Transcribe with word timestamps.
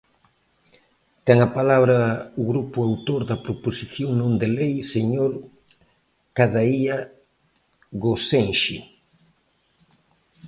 Ten 1.25 1.37
a 1.47 1.49
palabra 1.57 1.97
o 2.41 2.43
grupo 2.51 2.77
autor 2.89 3.21
da 3.29 3.41
proposición 3.45 4.09
non 4.21 4.31
de 4.41 4.47
lei, 4.57 4.73
señor 4.93 5.31
Cadaía 6.37 6.97
Gosenxe. 8.03 8.77